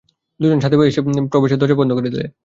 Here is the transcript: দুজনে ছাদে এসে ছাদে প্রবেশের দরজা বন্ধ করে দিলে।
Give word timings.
দুজনে 0.39 0.61
ছাদে 0.63 0.75
এসে 0.81 1.01
ছাদে 1.07 1.23
প্রবেশের 1.31 1.59
দরজা 1.59 1.75
বন্ধ 1.79 1.91
করে 1.93 2.09
দিলে। 2.09 2.25